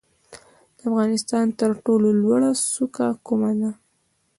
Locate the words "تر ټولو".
1.59-2.07